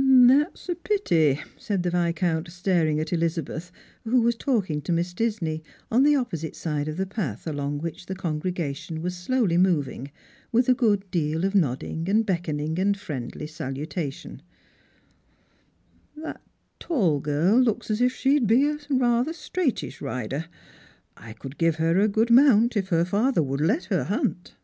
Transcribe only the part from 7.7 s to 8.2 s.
which the